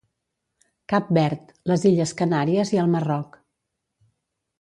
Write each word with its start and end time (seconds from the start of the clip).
Cap 0.93 1.11
Verd, 1.17 1.51
les 1.71 1.85
illes 1.89 2.13
Canàries 2.21 2.71
i 2.77 2.81
el 2.85 2.89
Marroc. 2.95 3.37